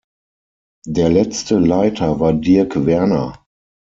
Der 0.87 1.09
letzte 1.09 1.59
Leiter 1.59 2.19
war 2.19 2.33
Dirk 2.33 2.87
Werner. 2.87 3.45